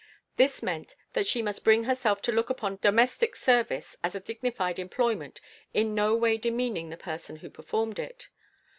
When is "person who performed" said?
6.97-7.99